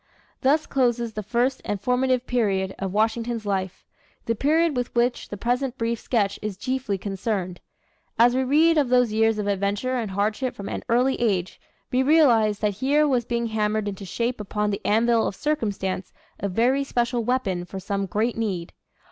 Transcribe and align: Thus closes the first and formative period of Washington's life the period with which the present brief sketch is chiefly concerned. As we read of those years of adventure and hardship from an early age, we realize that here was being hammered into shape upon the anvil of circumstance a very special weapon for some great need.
Thus 0.41 0.65
closes 0.65 1.13
the 1.13 1.21
first 1.21 1.61
and 1.63 1.79
formative 1.79 2.25
period 2.25 2.73
of 2.79 2.91
Washington's 2.91 3.45
life 3.45 3.85
the 4.25 4.33
period 4.33 4.75
with 4.75 4.95
which 4.95 5.29
the 5.29 5.37
present 5.37 5.77
brief 5.77 5.99
sketch 5.99 6.39
is 6.41 6.57
chiefly 6.57 6.97
concerned. 6.97 7.61
As 8.17 8.33
we 8.33 8.43
read 8.43 8.79
of 8.79 8.89
those 8.89 9.13
years 9.13 9.37
of 9.37 9.45
adventure 9.45 9.97
and 9.97 10.09
hardship 10.09 10.55
from 10.55 10.69
an 10.69 10.81
early 10.89 11.21
age, 11.21 11.61
we 11.91 12.01
realize 12.01 12.57
that 12.65 12.73
here 12.81 13.07
was 13.07 13.25
being 13.25 13.45
hammered 13.45 13.87
into 13.87 14.03
shape 14.03 14.41
upon 14.41 14.71
the 14.71 14.83
anvil 14.83 15.27
of 15.27 15.35
circumstance 15.35 16.13
a 16.39 16.49
very 16.49 16.83
special 16.83 17.23
weapon 17.23 17.63
for 17.63 17.79
some 17.79 18.07
great 18.07 18.35
need. 18.35 18.73